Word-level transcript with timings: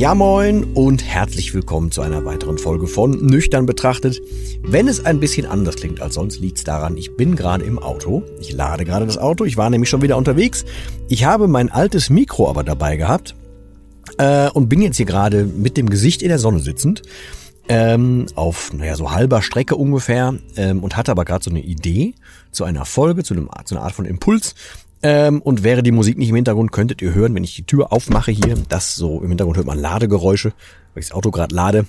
Ja 0.00 0.14
moin 0.14 0.64
und 0.72 1.04
herzlich 1.04 1.52
willkommen 1.52 1.90
zu 1.90 2.00
einer 2.00 2.24
weiteren 2.24 2.56
Folge 2.56 2.86
von 2.86 3.10
Nüchtern 3.10 3.66
betrachtet. 3.66 4.18
Wenn 4.62 4.88
es 4.88 5.04
ein 5.04 5.20
bisschen 5.20 5.44
anders 5.44 5.76
klingt 5.76 6.00
als 6.00 6.14
sonst, 6.14 6.40
liegt 6.40 6.56
es 6.56 6.64
daran, 6.64 6.96
ich 6.96 7.18
bin 7.18 7.36
gerade 7.36 7.66
im 7.66 7.78
Auto. 7.78 8.22
Ich 8.40 8.50
lade 8.50 8.86
gerade 8.86 9.04
das 9.04 9.18
Auto, 9.18 9.44
ich 9.44 9.58
war 9.58 9.68
nämlich 9.68 9.90
schon 9.90 10.00
wieder 10.00 10.16
unterwegs. 10.16 10.64
Ich 11.10 11.26
habe 11.26 11.48
mein 11.48 11.70
altes 11.70 12.08
Mikro 12.08 12.48
aber 12.48 12.64
dabei 12.64 12.96
gehabt 12.96 13.34
äh, 14.16 14.48
und 14.48 14.70
bin 14.70 14.80
jetzt 14.80 14.96
hier 14.96 15.04
gerade 15.04 15.44
mit 15.44 15.76
dem 15.76 15.90
Gesicht 15.90 16.22
in 16.22 16.30
der 16.30 16.38
Sonne 16.38 16.60
sitzend. 16.60 17.02
Ähm, 17.68 18.24
auf, 18.36 18.72
naja, 18.72 18.96
so 18.96 19.10
halber 19.10 19.42
Strecke 19.42 19.76
ungefähr 19.76 20.34
ähm, 20.56 20.82
und 20.82 20.96
hatte 20.96 21.10
aber 21.10 21.26
gerade 21.26 21.44
so 21.44 21.50
eine 21.50 21.60
Idee 21.60 22.14
zu 22.52 22.64
einer 22.64 22.86
Folge, 22.86 23.22
zu, 23.22 23.34
einem, 23.34 23.50
zu 23.66 23.74
einer 23.74 23.84
Art 23.84 23.92
von 23.92 24.06
Impuls 24.06 24.54
ähm, 25.02 25.40
und 25.42 25.62
wäre 25.62 25.82
die 25.82 25.92
Musik 25.92 26.18
nicht 26.18 26.28
im 26.28 26.36
Hintergrund, 26.36 26.72
könntet 26.72 27.02
ihr 27.02 27.14
hören, 27.14 27.34
wenn 27.34 27.44
ich 27.44 27.54
die 27.54 27.64
Tür 27.64 27.92
aufmache 27.92 28.30
hier, 28.30 28.54
das 28.68 28.94
so 28.94 29.20
im 29.22 29.28
Hintergrund 29.28 29.56
hört 29.56 29.66
man 29.66 29.78
Ladegeräusche, 29.78 30.52
weil 30.94 31.02
ich 31.02 31.08
das 31.08 31.16
Auto 31.16 31.30
gerade 31.30 31.54
lade. 31.54 31.86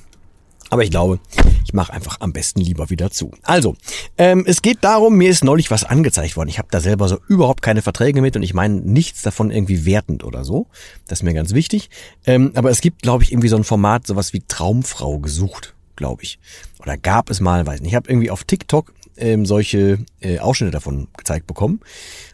Aber 0.69 0.83
ich 0.83 0.89
glaube, 0.89 1.19
ich 1.65 1.73
mache 1.73 1.91
einfach 1.91 2.21
am 2.21 2.31
besten 2.31 2.61
lieber 2.61 2.89
wieder 2.89 3.11
zu. 3.11 3.31
Also, 3.43 3.75
ähm, 4.17 4.45
es 4.47 4.61
geht 4.61 4.77
darum, 4.85 5.17
mir 5.17 5.29
ist 5.29 5.43
neulich 5.43 5.69
was 5.69 5.83
angezeigt 5.83 6.37
worden. 6.37 6.47
Ich 6.47 6.59
habe 6.59 6.69
da 6.71 6.79
selber 6.79 7.09
so 7.09 7.17
überhaupt 7.27 7.61
keine 7.61 7.81
Verträge 7.81 8.21
mit 8.21 8.37
und 8.37 8.43
ich 8.43 8.53
meine 8.53 8.75
nichts 8.75 9.21
davon 9.21 9.51
irgendwie 9.51 9.85
wertend 9.85 10.23
oder 10.23 10.45
so. 10.45 10.67
Das 11.07 11.19
ist 11.19 11.23
mir 11.23 11.33
ganz 11.33 11.53
wichtig. 11.53 11.89
Ähm, 12.25 12.53
aber 12.55 12.69
es 12.69 12.79
gibt, 12.79 13.01
glaube 13.01 13.23
ich, 13.23 13.33
irgendwie 13.33 13.49
so 13.49 13.57
ein 13.57 13.65
Format, 13.65 14.07
sowas 14.07 14.31
wie 14.31 14.43
Traumfrau 14.47 15.19
gesucht, 15.19 15.75
glaube 15.97 16.23
ich. 16.23 16.39
Oder 16.79 16.95
gab 16.95 17.29
es 17.29 17.41
mal, 17.41 17.67
weiß 17.67 17.81
nicht. 17.81 17.89
Ich 17.89 17.95
habe 17.95 18.09
irgendwie 18.09 18.31
auf 18.31 18.45
TikTok 18.45 18.93
ähm, 19.21 19.45
solche 19.45 19.99
äh, 20.19 20.39
Ausschnitte 20.39 20.71
davon 20.71 21.07
gezeigt 21.17 21.47
bekommen. 21.47 21.79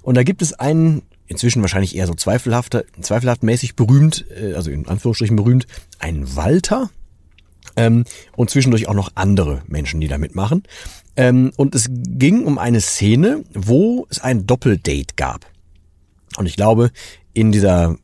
Und 0.01 0.15
da 0.15 0.23
gibt 0.23 0.41
es 0.41 0.53
einen, 0.53 1.03
inzwischen 1.27 1.61
wahrscheinlich 1.61 1.95
eher 1.95 2.07
so 2.07 2.13
zweifelhafter, 2.13 2.85
zweifelhaft 3.01 3.43
mäßig 3.43 3.75
berühmt, 3.75 4.25
äh, 4.35 4.53
also 4.53 4.71
in 4.71 4.87
Anführungsstrichen 4.87 5.35
berühmt, 5.35 5.67
einen 5.99 6.35
Walter. 6.35 6.89
Ähm, 7.75 8.05
und 8.35 8.49
zwischendurch 8.49 8.87
auch 8.87 8.95
noch 8.95 9.11
andere 9.15 9.61
Menschen, 9.67 9.99
die 10.01 10.07
da 10.07 10.17
mitmachen. 10.17 10.63
Ähm, 11.15 11.51
und 11.57 11.75
es 11.75 11.89
ging 11.91 12.45
um 12.45 12.57
eine 12.57 12.81
Szene, 12.81 13.43
wo 13.53 14.07
es 14.09 14.19
ein 14.19 14.47
Doppeldate 14.47 15.15
gab. 15.15 15.45
Und 16.37 16.45
ich 16.45 16.55
glaube, 16.55 16.91
in 17.33 17.51
dieser 17.51 17.97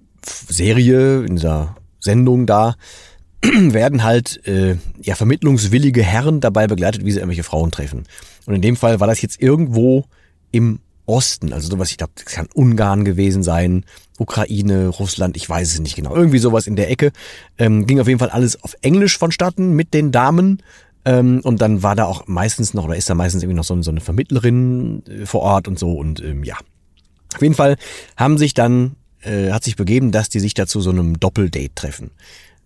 Serie, 0.48 1.24
in 1.24 1.36
dieser 1.36 1.76
Sendung 2.00 2.46
da, 2.46 2.76
werden 3.42 4.04
halt 4.04 4.46
äh, 4.48 4.78
ja 5.02 5.16
vermittlungswillige 5.16 6.04
Herren 6.04 6.40
dabei 6.40 6.68
begleitet, 6.68 7.06
wie 7.06 7.12
sie 7.12 7.20
irgendwelche 7.20 7.44
Frauen 7.44 7.72
treffen. 7.72 8.06
Und 8.46 8.56
in 8.56 8.62
dem 8.62 8.76
Fall 8.76 9.00
war 9.00 9.08
das 9.08 9.22
jetzt 9.22 9.42
irgendwo 9.42 10.06
im 10.52 10.80
Osten, 11.06 11.52
also 11.52 11.70
sowas, 11.70 11.92
ich 11.92 11.98
glaube, 11.98 12.14
das 12.16 12.26
kann 12.26 12.48
Ungarn 12.54 13.04
gewesen 13.04 13.44
sein, 13.44 13.86
Ukraine, 14.20 14.88
Russland, 14.88 15.36
ich 15.36 15.50
weiß 15.50 15.74
es 15.74 15.80
nicht 15.80 15.96
genau. 15.96 16.16
Irgendwie 16.16 16.38
sowas 16.38 16.66
in 16.66 16.76
der 16.76 16.90
Ecke. 16.90 17.12
Ähm, 17.58 17.86
ging 17.86 18.00
auf 18.00 18.08
jeden 18.08 18.20
Fall 18.20 18.30
alles 18.30 18.62
auf 18.64 18.76
Englisch 18.82 19.18
vonstatten 19.18 19.74
mit 19.74 19.94
den 19.94 20.12
Damen. 20.12 20.64
Ähm, 21.06 21.42
und 21.44 21.62
dann 21.62 21.84
war 21.84 21.96
da 21.96 22.06
auch 22.06 22.28
meistens 22.28 22.74
noch, 22.74 22.86
oder 22.86 22.96
ist 22.96 23.10
da 23.10 23.16
meistens 23.16 23.44
irgendwie 23.44 23.58
noch 23.58 23.66
so, 23.66 23.82
so 23.82 23.92
eine 23.92 24.00
Vermittlerin 24.00 25.04
äh, 25.08 25.26
vor 25.26 25.42
Ort 25.42 25.68
und 25.68 25.78
so. 25.78 25.92
Und 25.92 26.24
ähm, 26.24 26.44
ja. 26.44 26.56
Auf 27.36 27.42
jeden 27.42 27.56
Fall 27.56 27.76
haben 28.16 28.38
sich 28.38 28.54
dann, 28.54 28.96
äh, 29.22 29.52
hat 29.52 29.64
sich 29.64 29.76
begeben, 29.76 30.12
dass 30.12 30.30
die 30.30 30.40
sich 30.40 30.54
dazu 30.54 30.80
so 30.80 30.92
einem 30.92 31.20
Doppeldate 31.20 31.76
treffen 31.76 32.12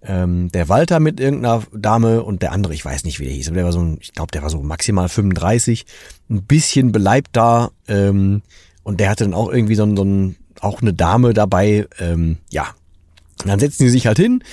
ähm, 0.01 0.49
der 0.51 0.69
Walter 0.69 0.99
mit 0.99 1.19
irgendeiner 1.19 1.63
Dame 1.73 2.23
und 2.23 2.41
der 2.41 2.51
andere, 2.51 2.73
ich 2.73 2.85
weiß 2.85 3.03
nicht, 3.03 3.19
wie 3.19 3.25
der 3.25 3.33
hieß, 3.33 3.47
aber 3.47 3.55
der 3.55 3.65
war 3.65 3.73
so, 3.73 3.97
ich 3.99 4.13
glaube, 4.13 4.31
der 4.31 4.41
war 4.41 4.49
so 4.49 4.61
maximal 4.61 5.09
35, 5.09 5.85
ein 6.29 6.43
bisschen 6.43 6.91
beleibt 6.91 7.29
da 7.33 7.71
ähm, 7.87 8.41
und 8.83 8.99
der 8.99 9.09
hatte 9.09 9.23
dann 9.23 9.33
auch 9.33 9.51
irgendwie 9.51 9.75
so, 9.75 9.83
ein, 9.83 9.97
so 9.97 10.03
ein, 10.03 10.35
auch 10.61 10.81
eine 10.81 10.93
Dame 10.93 11.33
dabei, 11.33 11.87
ähm, 11.99 12.37
ja. 12.49 12.67
Und 13.43 13.49
dann 13.49 13.59
setzen 13.59 13.83
die 13.83 13.89
sich 13.89 14.07
halt 14.07 14.17
hin 14.17 14.43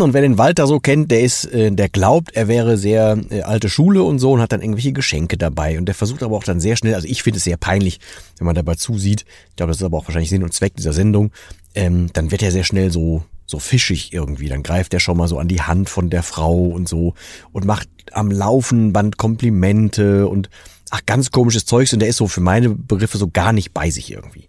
und 0.00 0.12
wer 0.12 0.20
den 0.20 0.36
Walter 0.36 0.66
so 0.66 0.80
kennt, 0.80 1.10
der 1.10 1.22
ist, 1.22 1.46
äh, 1.46 1.70
der 1.70 1.88
glaubt, 1.88 2.36
er 2.36 2.46
wäre 2.46 2.76
sehr 2.76 3.18
äh, 3.30 3.40
alte 3.40 3.70
Schule 3.70 4.02
und 4.02 4.18
so 4.18 4.32
und 4.32 4.40
hat 4.40 4.52
dann 4.52 4.60
irgendwelche 4.60 4.92
Geschenke 4.92 5.38
dabei. 5.38 5.78
Und 5.78 5.86
der 5.86 5.94
versucht 5.94 6.22
aber 6.22 6.36
auch 6.36 6.44
dann 6.44 6.60
sehr 6.60 6.76
schnell, 6.76 6.94
also 6.94 7.08
ich 7.08 7.22
finde 7.22 7.38
es 7.38 7.44
sehr 7.44 7.56
peinlich, 7.56 7.98
wenn 8.36 8.46
man 8.46 8.54
dabei 8.54 8.74
zusieht. 8.74 9.24
Ich 9.50 9.56
glaube, 9.56 9.70
das 9.70 9.78
ist 9.78 9.82
aber 9.82 9.96
auch 9.96 10.06
wahrscheinlich 10.06 10.28
Sinn 10.28 10.42
und 10.42 10.52
Zweck 10.52 10.76
dieser 10.76 10.92
Sendung. 10.92 11.32
Ähm, 11.74 12.10
dann 12.12 12.30
wird 12.30 12.42
er 12.42 12.52
sehr 12.52 12.64
schnell 12.64 12.92
so 12.92 13.24
so 13.52 13.60
fischig 13.60 14.12
irgendwie. 14.12 14.48
Dann 14.48 14.64
greift 14.64 14.92
er 14.92 15.00
schon 15.00 15.16
mal 15.16 15.28
so 15.28 15.38
an 15.38 15.46
die 15.46 15.62
Hand 15.62 15.88
von 15.88 16.10
der 16.10 16.24
Frau 16.24 16.66
und 16.66 16.88
so 16.88 17.14
und 17.52 17.64
macht 17.64 17.88
am 18.12 18.30
laufenden 18.30 18.92
Band 18.92 19.16
Komplimente 19.16 20.26
und 20.26 20.50
ach, 20.90 21.02
ganz 21.06 21.30
komisches 21.30 21.64
Zeugs 21.64 21.92
und 21.92 22.00
der 22.00 22.08
ist 22.08 22.16
so 22.16 22.26
für 22.26 22.40
meine 22.40 22.70
Begriffe 22.70 23.18
so 23.18 23.28
gar 23.28 23.52
nicht 23.52 23.72
bei 23.72 23.90
sich 23.90 24.10
irgendwie. 24.10 24.48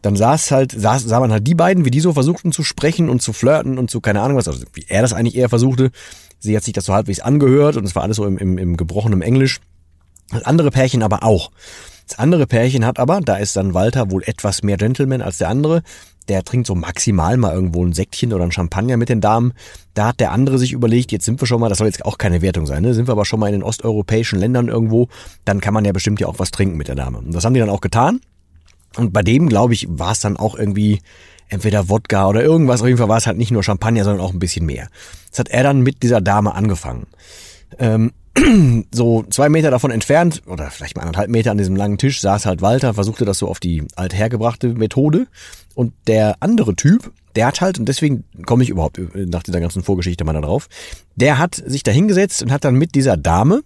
Dann 0.00 0.16
saß 0.16 0.50
halt, 0.50 0.72
saß, 0.72 1.04
sah 1.04 1.20
man 1.20 1.32
halt 1.32 1.46
die 1.46 1.54
beiden, 1.54 1.84
wie 1.84 1.90
die 1.90 2.00
so 2.00 2.12
versuchten 2.12 2.52
zu 2.52 2.62
sprechen 2.62 3.08
und 3.08 3.22
zu 3.22 3.32
flirten 3.32 3.78
und 3.78 3.90
zu 3.90 4.00
keine 4.00 4.20
Ahnung 4.20 4.36
was, 4.36 4.48
also 4.48 4.64
wie 4.72 4.84
er 4.88 5.02
das 5.02 5.12
eigentlich 5.12 5.36
eher 5.36 5.48
versuchte. 5.48 5.90
Sie 6.38 6.56
hat 6.56 6.64
sich 6.64 6.72
das 6.72 6.86
so 6.86 6.94
halbwegs 6.94 7.20
angehört 7.20 7.76
und 7.76 7.84
es 7.84 7.94
war 7.94 8.02
alles 8.02 8.16
so 8.16 8.26
im, 8.26 8.38
im, 8.38 8.58
im 8.58 8.76
gebrochenen 8.76 9.22
Englisch. 9.22 9.60
Andere 10.44 10.70
Pärchen 10.70 11.02
aber 11.02 11.24
auch. 11.24 11.50
Das 12.12 12.18
andere 12.18 12.46
Pärchen 12.46 12.84
hat 12.84 12.98
aber, 12.98 13.22
da 13.22 13.36
ist 13.36 13.56
dann 13.56 13.72
Walter 13.72 14.10
wohl 14.10 14.22
etwas 14.26 14.62
mehr 14.62 14.76
Gentleman 14.76 15.22
als 15.22 15.38
der 15.38 15.48
andere, 15.48 15.82
der 16.28 16.44
trinkt 16.44 16.66
so 16.66 16.74
maximal 16.74 17.38
mal 17.38 17.54
irgendwo 17.54 17.82
ein 17.82 17.94
Säckchen 17.94 18.34
oder 18.34 18.44
ein 18.44 18.52
Champagner 18.52 18.98
mit 18.98 19.08
den 19.08 19.22
Damen. 19.22 19.54
Da 19.94 20.08
hat 20.08 20.20
der 20.20 20.30
andere 20.30 20.58
sich 20.58 20.72
überlegt, 20.74 21.10
jetzt 21.10 21.24
sind 21.24 21.40
wir 21.40 21.46
schon 21.46 21.58
mal, 21.58 21.70
das 21.70 21.78
soll 21.78 21.86
jetzt 21.86 22.04
auch 22.04 22.18
keine 22.18 22.42
Wertung 22.42 22.66
sein, 22.66 22.82
ne? 22.82 22.92
sind 22.92 23.08
wir 23.08 23.12
aber 23.12 23.24
schon 23.24 23.40
mal 23.40 23.46
in 23.46 23.54
den 23.54 23.62
osteuropäischen 23.62 24.38
Ländern 24.38 24.68
irgendwo, 24.68 25.08
dann 25.46 25.62
kann 25.62 25.72
man 25.72 25.86
ja 25.86 25.92
bestimmt 25.92 26.20
ja 26.20 26.26
auch 26.26 26.38
was 26.38 26.50
trinken 26.50 26.76
mit 26.76 26.88
der 26.88 26.96
Dame. 26.96 27.16
Und 27.16 27.34
das 27.34 27.46
haben 27.46 27.54
die 27.54 27.60
dann 27.60 27.70
auch 27.70 27.80
getan. 27.80 28.20
Und 28.98 29.14
bei 29.14 29.22
dem, 29.22 29.48
glaube 29.48 29.72
ich, 29.72 29.86
war 29.88 30.12
es 30.12 30.20
dann 30.20 30.36
auch 30.36 30.54
irgendwie 30.54 31.00
entweder 31.48 31.88
Wodka 31.88 32.28
oder 32.28 32.42
irgendwas. 32.42 32.82
Auf 32.82 32.88
jeden 32.88 32.98
Fall 32.98 33.08
war 33.08 33.16
es 33.16 33.26
halt 33.26 33.38
nicht 33.38 33.52
nur 33.52 33.62
Champagner, 33.62 34.04
sondern 34.04 34.20
auch 34.20 34.34
ein 34.34 34.38
bisschen 34.38 34.66
mehr. 34.66 34.90
Das 35.30 35.38
hat 35.38 35.48
er 35.48 35.62
dann 35.62 35.80
mit 35.80 36.02
dieser 36.02 36.20
Dame 36.20 36.54
angefangen. 36.54 37.06
Ähm, 37.78 38.12
so 38.92 39.24
zwei 39.30 39.48
Meter 39.48 39.70
davon 39.70 39.90
entfernt, 39.90 40.42
oder 40.46 40.70
vielleicht 40.70 40.96
mal 40.96 41.02
anderthalb 41.02 41.30
Meter 41.30 41.50
an 41.50 41.58
diesem 41.58 41.76
langen 41.76 41.98
Tisch, 41.98 42.20
saß 42.20 42.46
halt 42.46 42.62
Walter, 42.62 42.94
versuchte 42.94 43.24
das 43.24 43.38
so 43.38 43.48
auf 43.48 43.60
die 43.60 43.84
althergebrachte 43.96 44.68
Methode. 44.68 45.26
Und 45.74 45.92
der 46.06 46.36
andere 46.40 46.74
Typ, 46.74 47.12
der 47.34 47.46
hat 47.46 47.60
halt, 47.60 47.78
und 47.78 47.88
deswegen 47.88 48.24
komme 48.46 48.62
ich 48.62 48.70
überhaupt 48.70 49.00
nach 49.14 49.42
dieser 49.42 49.60
ganzen 49.60 49.82
Vorgeschichte 49.82 50.24
mal 50.24 50.32
da 50.32 50.40
drauf, 50.40 50.68
der 51.16 51.38
hat 51.38 51.54
sich 51.54 51.82
da 51.82 51.90
hingesetzt 51.90 52.42
und 52.42 52.52
hat 52.52 52.64
dann 52.64 52.74
mit 52.74 52.94
dieser 52.94 53.16
Dame, 53.16 53.62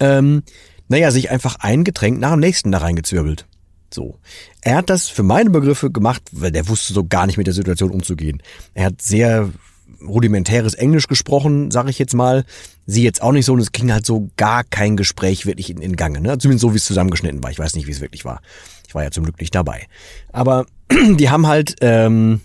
ähm, 0.00 0.42
naja, 0.88 1.10
sich 1.10 1.30
einfach 1.30 1.56
ein 1.60 1.84
Getränk 1.84 2.20
nach 2.20 2.32
dem 2.32 2.40
nächsten 2.40 2.72
da 2.72 2.78
reingezwirbelt. 2.78 3.46
So. 3.92 4.18
Er 4.62 4.76
hat 4.76 4.90
das 4.90 5.08
für 5.08 5.22
meine 5.22 5.50
Begriffe 5.50 5.90
gemacht, 5.90 6.22
weil 6.32 6.50
der 6.50 6.68
wusste 6.68 6.92
so 6.92 7.04
gar 7.04 7.26
nicht 7.26 7.36
mit 7.36 7.46
der 7.46 7.54
Situation 7.54 7.90
umzugehen. 7.90 8.42
Er 8.74 8.86
hat 8.86 9.02
sehr 9.02 9.50
rudimentäres 10.00 10.74
Englisch 10.74 11.06
gesprochen, 11.06 11.70
sage 11.70 11.90
ich 11.90 11.98
jetzt 11.98 12.14
mal. 12.14 12.44
Sie 12.86 13.02
jetzt 13.02 13.22
auch 13.22 13.32
nicht 13.32 13.46
so 13.46 13.52
und 13.52 13.60
es 13.60 13.72
ging 13.72 13.92
halt 13.92 14.06
so 14.06 14.30
gar 14.36 14.64
kein 14.64 14.96
Gespräch 14.96 15.46
wirklich 15.46 15.70
in, 15.70 15.78
in 15.78 15.96
Gange. 15.96 16.20
Ne? 16.20 16.38
Zumindest 16.38 16.62
so, 16.62 16.72
wie 16.72 16.78
es 16.78 16.84
zusammengeschnitten 16.84 17.42
war. 17.42 17.50
Ich 17.50 17.58
weiß 17.58 17.74
nicht, 17.74 17.86
wie 17.86 17.92
es 17.92 18.00
wirklich 18.00 18.24
war. 18.24 18.40
Ich 18.86 18.94
war 18.94 19.02
ja 19.02 19.10
zum 19.10 19.24
Glück 19.24 19.40
nicht 19.40 19.54
dabei. 19.54 19.86
Aber 20.32 20.66
die 21.16 21.30
haben 21.30 21.46
halt 21.46 21.76
ähm, 21.80 22.40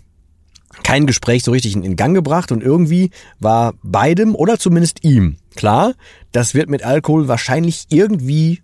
kein 0.84 1.08
Gespräch 1.08 1.44
so 1.44 1.52
richtig 1.52 1.76
in, 1.76 1.84
in 1.84 1.96
Gang 1.96 2.14
gebracht 2.14 2.52
und 2.52 2.62
irgendwie 2.62 3.12
war 3.40 3.74
beidem 3.84 4.36
oder 4.36 4.60
zumindest 4.60 5.04
ihm 5.04 5.38
klar, 5.56 5.94
das 6.32 6.54
wird 6.54 6.70
mit 6.70 6.84
Alkohol 6.84 7.28
wahrscheinlich 7.28 7.88
irgendwie 7.90 8.62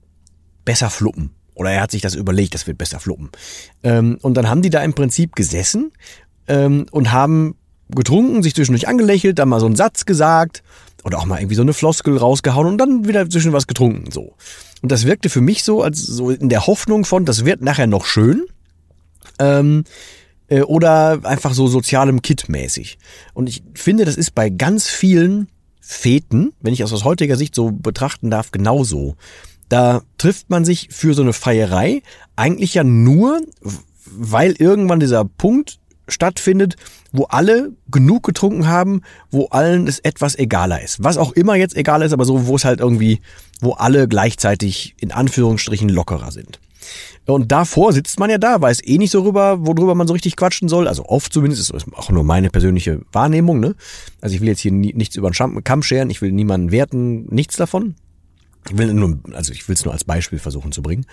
besser 0.64 0.90
fluppen. 0.90 1.32
Oder 1.56 1.72
er 1.72 1.82
hat 1.82 1.92
sich 1.92 2.02
das 2.02 2.16
überlegt, 2.16 2.54
das 2.54 2.66
wird 2.66 2.78
besser 2.78 3.00
fluppen. 3.00 3.30
Ähm, 3.84 4.18
und 4.22 4.36
dann 4.36 4.50
haben 4.50 4.62
die 4.62 4.70
da 4.70 4.84
im 4.84 4.94
Prinzip 4.94 5.36
gesessen 5.36 5.92
ähm, 6.48 6.86
und 6.92 7.12
haben 7.12 7.56
getrunken, 7.96 8.44
sich 8.44 8.56
zwischendurch 8.56 8.88
angelächelt, 8.88 9.40
dann 9.40 9.50
mal 9.50 9.60
so 9.60 9.66
einen 9.66 9.76
Satz 9.76 10.06
gesagt 10.06 10.64
Oder 11.04 11.20
auch 11.20 11.26
mal 11.26 11.40
irgendwie 11.40 11.56
so 11.56 11.62
eine 11.62 11.74
Floskel 11.74 12.18
rausgehauen 12.18 12.68
und 12.68 12.78
dann 12.78 13.08
wieder 13.08 13.30
zwischen 13.30 13.54
was 13.54 13.68
getrunken, 13.68 14.12
so. 14.12 14.36
Und 14.82 14.92
das 14.92 15.06
wirkte 15.06 15.30
für 15.30 15.42
mich 15.42 15.64
so, 15.64 15.82
als 15.82 16.02
so 16.02 16.30
in 16.30 16.50
der 16.50 16.68
Hoffnung 16.68 17.06
von, 17.06 17.26
das 17.26 17.46
wird 17.46 17.62
nachher 17.62 17.88
noch 17.88 18.06
schön. 18.06 18.44
Ähm, 19.40 19.86
äh, 20.50 20.62
oder 20.62 21.22
einfach 21.24 21.54
so 21.54 21.68
sozialem 21.68 22.22
Kit-mäßig. 22.22 22.98
Und 23.34 23.48
ich 23.48 23.64
finde, 23.74 24.06
das 24.06 24.18
ist 24.18 24.36
bei 24.36 24.50
ganz 24.50 24.88
vielen 24.88 25.48
Feten, 25.80 26.54
wenn 26.62 26.74
ich 26.74 26.80
das 26.80 26.94
aus 26.94 27.04
heutiger 27.04 27.36
Sicht 27.38 27.56
so 27.56 27.72
betrachten 27.72 28.30
darf, 28.30 28.52
genauso. 28.52 29.16
Da 29.70 30.02
trifft 30.18 30.50
man 30.50 30.66
sich 30.66 30.90
für 30.92 31.14
so 31.14 31.22
eine 31.22 31.34
Feierei 31.34 32.04
eigentlich 32.36 32.74
ja 32.74 32.84
nur, 32.84 33.42
weil 34.06 34.54
irgendwann 34.54 35.00
dieser 35.00 35.26
Punkt 35.26 35.80
stattfindet, 36.08 36.76
wo 37.12 37.24
alle 37.26 37.72
genug 37.90 38.24
getrunken 38.24 38.68
haben, 38.68 39.02
wo 39.32 39.46
allen 39.48 39.88
es 39.88 40.00
etwas 40.00 40.38
egaler 40.38 40.82
ist. 40.82 41.04
Was 41.04 41.18
auch 41.18 41.32
immer 41.34 41.56
jetzt 41.56 41.76
egal 41.76 42.02
ist, 42.02 42.14
aber 42.14 42.26
so, 42.26 42.48
wo 42.48 42.56
es 42.56 42.66
halt 42.66 42.80
irgendwie, 42.80 43.22
wo 43.62 43.74
alle 43.74 44.08
gleichzeitig 44.08 44.96
in 45.00 45.12
Anführungsstrichen 45.12 45.90
lockerer 45.90 46.32
sind. 46.32 46.60
Und 47.26 47.52
davor 47.52 47.94
sitzt 47.94 48.20
man 48.20 48.30
ja 48.30 48.38
da, 48.38 48.60
weiß 48.60 48.82
eh 48.84 48.98
nicht 48.98 49.12
so 49.12 49.22
rüber, 49.22 49.66
worüber 49.66 49.96
man 49.96 50.08
so 50.08 50.14
richtig 50.14 50.36
quatschen 50.36 50.68
soll. 50.68 50.88
Also 50.88 51.06
oft 51.06 51.32
zumindest, 51.32 51.72
ist 51.72 51.86
auch 51.94 52.10
nur 52.10 52.24
meine 52.24 52.50
persönliche 52.50 53.02
Wahrnehmung. 53.14 53.60
Ne? 53.60 53.76
Also 54.20 54.36
ich 54.36 54.42
will 54.42 54.50
jetzt 54.50 54.60
hier 54.60 54.74
nichts 54.74 55.16
über 55.16 55.32
den 55.32 55.64
Kamm 55.64 55.84
scheren, 55.84 56.10
ich 56.10 56.22
will 56.22 56.32
niemanden 56.32 56.72
werten, 56.72 57.26
nichts 57.34 57.56
davon. 57.56 57.96
Ich 58.70 58.78
will 58.78 58.94
nur, 58.94 59.20
also 59.34 59.54
ich 59.54 59.68
will 59.68 59.76
es 59.76 59.86
nur 59.86 59.94
als 59.94 60.04
Beispiel 60.04 60.40
versuchen 60.40 60.72
zu 60.72 60.82
bringen. 60.82 61.06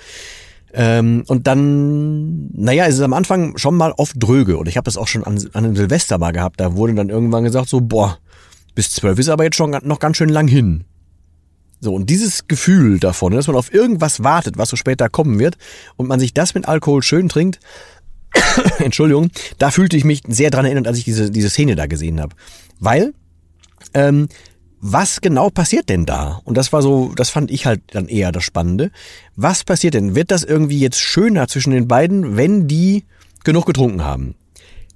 Ähm, 0.73 1.25
und 1.27 1.47
dann, 1.47 2.49
naja, 2.53 2.87
es 2.87 2.95
ist 2.95 3.01
am 3.01 3.13
Anfang 3.13 3.57
schon 3.59 3.77
mal 3.77 3.93
oft 3.97 4.15
dröge. 4.17 4.57
Und 4.57 4.69
ich 4.69 4.77
habe 4.77 4.85
das 4.85 4.97
auch 4.97 5.09
schon 5.09 5.25
an, 5.25 5.39
an 5.53 5.65
einem 5.65 5.77
Silvester 5.77 6.19
mal 6.19 6.33
gehabt. 6.33 6.61
Da 6.61 6.77
wurde 6.77 6.95
dann 6.95 7.09
irgendwann 7.09 7.45
gesagt 7.45 7.69
so, 7.69 7.81
boah, 7.81 8.19
bis 8.75 8.93
zwölf 8.93 9.19
ist 9.19 9.29
aber 9.29 9.45
jetzt 9.45 9.57
schon 9.57 9.77
noch 9.83 9.99
ganz 9.99 10.17
schön 10.17 10.29
lang 10.29 10.49
hin. 10.49 10.85
So, 11.81 11.95
und 11.95 12.11
dieses 12.11 12.47
Gefühl 12.47 12.99
davon, 12.99 13.33
dass 13.33 13.47
man 13.47 13.57
auf 13.57 13.73
irgendwas 13.73 14.23
wartet, 14.23 14.59
was 14.59 14.69
so 14.69 14.77
später 14.77 15.09
kommen 15.09 15.39
wird, 15.39 15.57
und 15.97 16.09
man 16.09 16.21
sich 16.21 16.35
das 16.35 16.55
mit 16.55 16.69
Alkohol 16.69 17.03
schön 17.03 17.29
trinkt, 17.29 17.59
Entschuldigung, 18.79 19.31
da 19.59 19.71
fühlte 19.71 19.97
ich 19.97 20.05
mich 20.05 20.23
sehr 20.29 20.51
dran 20.51 20.67
erinnert, 20.67 20.87
als 20.87 20.99
ich 20.99 21.05
diese, 21.05 21.31
diese 21.31 21.51
Szene 21.51 21.77
da 21.77 21.87
gesehen 21.87 22.21
habe. 22.21 22.37
Weil, 22.79 23.15
ähm, 23.95 24.29
was 24.81 25.21
genau 25.21 25.51
passiert 25.51 25.89
denn 25.89 26.07
da? 26.07 26.41
Und 26.45 26.57
das 26.57 26.73
war 26.73 26.83
so, 26.83 27.13
das 27.15 27.31
fand 27.31 27.51
ich 27.51 27.67
halt 27.67 27.83
dann 27.93 28.09
eher 28.09 28.33
das 28.33 28.45
Spannende. 28.45 28.91
Was 29.37 29.65
passiert 29.65 29.95
denn? 29.95 30.15
Wird 30.15 30.31
das 30.31 30.43
irgendwie 30.43 30.81
jetzt 30.81 30.99
schöner 30.99 31.49
zwischen 31.49 31.71
den 31.71 31.87
beiden, 31.87 32.37
wenn 32.37 32.67
die 32.67 33.05
genug 33.45 33.67
getrunken 33.67 34.05
haben? 34.05 34.35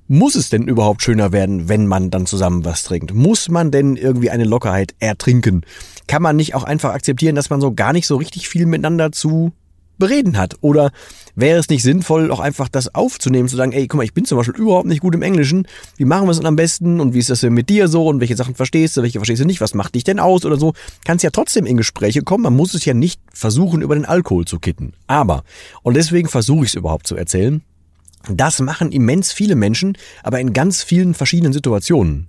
Muss 0.07 0.35
es 0.35 0.51
denn 0.51 0.69
überhaupt 0.69 1.03
schöner 1.03 1.33
werden, 1.33 1.69
wenn 1.69 1.87
man 1.87 2.11
dann 2.11 2.27
zusammen 2.27 2.65
was 2.65 2.83
trinkt? 2.83 3.15
Muss 3.15 3.49
man 3.49 3.71
denn 3.71 3.97
irgendwie 3.97 4.31
eine 4.31 4.45
Lockerheit 4.45 4.95
ertrinken? 4.99 5.63
Kann 6.07 6.23
man 6.23 6.37
nicht 6.37 6.55
auch 6.55 6.65
einfach 6.65 6.93
akzeptieren, 6.93 7.37
dass 7.37 7.51
man 7.51 7.61
so 7.61 7.73
gar 7.73 7.93
nicht 7.93 8.07
so 8.07 8.17
richtig 8.17 8.49
viel 8.49 8.67
miteinander 8.67 9.13
zu 9.13 9.53
bereden 9.99 10.37
hat? 10.37 10.57
Oder 10.61 10.93
wäre 11.35 11.59
es 11.59 11.69
nicht 11.69 11.83
sinnvoll, 11.83 12.31
auch 12.31 12.41
einfach 12.41 12.69
das 12.69 12.95
aufzunehmen, 12.95 13.49
zu 13.49 13.57
sagen, 13.57 13.73
ey, 13.73 13.87
guck 13.87 13.99
mal, 13.99 14.05
ich 14.05 14.15
bin 14.15 14.25
zum 14.25 14.39
Beispiel 14.39 14.61
überhaupt 14.61 14.87
nicht 14.87 15.01
gut 15.01 15.15
im 15.15 15.23
Englischen, 15.23 15.67
wie 15.97 16.05
machen 16.05 16.27
wir 16.27 16.31
es 16.31 16.39
denn 16.39 16.47
am 16.47 16.57
besten 16.57 17.01
und 17.01 17.15
wie 17.15 17.19
ist 17.19 17.31
das 17.31 17.41
denn 17.41 17.55
mit 17.55 17.69
dir 17.69 17.89
so 17.89 18.07
und 18.07 18.21
welche 18.21 18.37
Sachen 18.37 18.55
verstehst 18.55 18.97
du, 18.97 19.03
welche 19.03 19.19
verstehst 19.19 19.43
du 19.43 19.47
nicht, 19.47 19.61
was 19.61 19.75
macht 19.75 19.95
dich 19.95 20.05
denn 20.05 20.21
aus 20.21 20.45
oder 20.45 20.59
so? 20.59 20.75
Kannst 21.05 21.25
ja 21.25 21.31
trotzdem 21.31 21.67
in 21.67 21.77
Gespräche 21.77 22.23
kommen, 22.23 22.45
man 22.45 22.57
muss 22.57 22.75
es 22.75 22.85
ja 22.85 22.95
nicht 22.95 23.21
versuchen, 23.33 23.83
über 23.83 23.95
den 23.95 24.05
Alkohol 24.05 24.45
zu 24.45 24.59
kitten. 24.59 24.93
Aber, 25.07 25.45
und 25.83 25.95
deswegen 25.95 26.29
versuche 26.29 26.65
ich 26.65 26.71
es 26.71 26.75
überhaupt 26.75 27.07
zu 27.07 27.17
erzählen, 27.17 27.63
das 28.31 28.61
machen 28.61 28.93
immens 28.93 29.33
viele 29.33 29.55
Menschen, 29.55 29.99
aber 30.23 30.41
in 30.41 30.53
ganz 30.53 30.83
vielen 30.83 31.15
verschiedenen 31.15 31.53
Situationen. 31.53 32.29